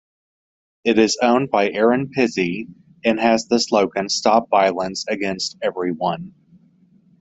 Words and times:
It 0.83 0.97
is 0.97 1.19
owned 1.21 1.51
by 1.51 1.69
Erin 1.69 2.07
Pizzey 2.09 2.65
and 3.05 3.19
has 3.19 3.45
the 3.45 3.59
slogan 3.59 4.09
"Stop 4.09 4.49
Violence 4.49 5.05
Against 5.07 5.57
Everyone". 5.61 6.33